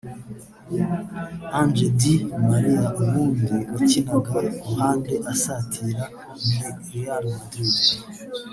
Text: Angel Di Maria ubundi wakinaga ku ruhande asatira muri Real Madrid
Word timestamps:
Angel 1.59 1.89
Di 1.99 2.13
Maria 2.49 2.85
ubundi 3.01 3.51
wakinaga 3.73 4.33
ku 4.47 4.51
ruhande 4.67 5.13
asatira 5.33 6.03
muri 6.53 6.69
Real 6.91 7.23
Madrid 7.37 7.75